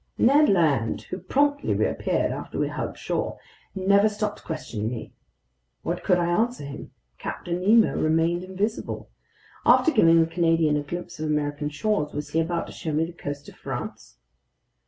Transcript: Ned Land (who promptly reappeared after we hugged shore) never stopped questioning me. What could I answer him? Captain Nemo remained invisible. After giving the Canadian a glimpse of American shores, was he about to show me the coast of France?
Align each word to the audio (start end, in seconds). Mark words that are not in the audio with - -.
Ned 0.17 0.49
Land 0.49 1.03
(who 1.11 1.19
promptly 1.19 1.75
reappeared 1.75 2.31
after 2.31 2.57
we 2.57 2.69
hugged 2.69 2.97
shore) 2.97 3.37
never 3.75 4.09
stopped 4.09 4.43
questioning 4.43 4.89
me. 4.89 5.13
What 5.83 6.03
could 6.03 6.17
I 6.17 6.25
answer 6.25 6.65
him? 6.65 6.89
Captain 7.19 7.61
Nemo 7.61 7.95
remained 8.01 8.43
invisible. 8.43 9.11
After 9.63 9.91
giving 9.91 10.19
the 10.19 10.25
Canadian 10.25 10.75
a 10.75 10.81
glimpse 10.81 11.19
of 11.19 11.27
American 11.27 11.69
shores, 11.69 12.13
was 12.13 12.31
he 12.31 12.39
about 12.39 12.65
to 12.65 12.73
show 12.73 12.91
me 12.93 13.05
the 13.05 13.13
coast 13.13 13.47
of 13.47 13.53
France? 13.53 14.17